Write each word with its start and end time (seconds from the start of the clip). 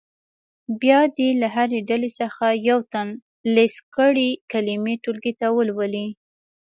بیا 0.81 0.99
دې 1.15 1.29
له 1.41 1.47
هرې 1.55 1.79
ډلې 1.89 2.09
څخه 2.19 2.45
یو 2.69 2.79
تن 2.91 3.07
لیست 3.55 3.79
کړې 3.95 4.29
کلمې 4.51 4.95
ټولګي 5.03 5.33
ته 5.39 5.47
ولولي. 5.57 6.07